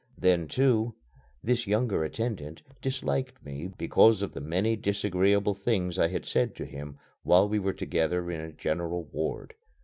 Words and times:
Then, 0.17 0.47
too, 0.47 0.95
this 1.43 1.67
younger 1.67 2.03
attendant 2.03 2.63
disliked 2.81 3.45
me 3.45 3.67
because 3.67 4.23
of 4.23 4.33
the 4.33 4.41
many 4.41 4.75
disagreeable 4.75 5.53
things 5.53 5.99
I 5.99 6.07
had 6.07 6.25
said 6.25 6.55
to 6.55 6.65
him 6.65 6.97
while 7.21 7.47
we 7.47 7.59
were 7.59 7.73
together 7.73 8.31
in 8.31 8.41
a 8.41 8.51
general 8.51 9.03
ward. 9.03 9.53